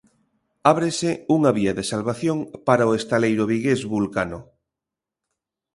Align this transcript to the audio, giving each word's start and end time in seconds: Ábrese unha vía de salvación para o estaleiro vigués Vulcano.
Ábrese 0.71 1.09
unha 1.37 1.51
vía 1.57 1.73
de 1.77 1.85
salvación 1.91 2.37
para 2.67 2.89
o 2.89 2.95
estaleiro 2.99 3.43
vigués 3.51 3.81
Vulcano. 3.93 4.39